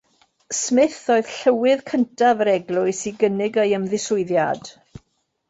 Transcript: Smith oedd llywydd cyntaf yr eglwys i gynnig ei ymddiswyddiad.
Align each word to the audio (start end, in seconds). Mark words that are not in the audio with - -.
Smith 0.59 0.95
oedd 1.15 1.29
llywydd 1.33 1.83
cyntaf 1.91 2.41
yr 2.47 2.51
eglwys 2.55 3.03
i 3.13 3.15
gynnig 3.25 3.61
ei 3.67 3.77
ymddiswyddiad. 3.81 4.75